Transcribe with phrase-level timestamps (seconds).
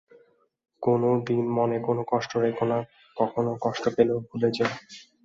[0.83, 2.77] কোনো দিন মনে কোনো কষ্ট রেখো না,
[3.17, 4.73] কখনো কষ্ট পেলেও ভুলে যেয়ো।